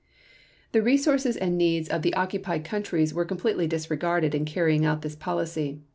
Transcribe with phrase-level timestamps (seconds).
[0.71, 5.15] The resources and needs of the occupied countries were completely disregarded in carrying out this
[5.15, 5.81] policy.